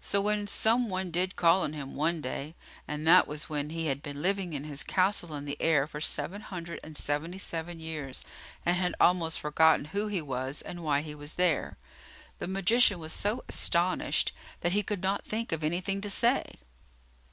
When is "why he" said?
10.82-11.14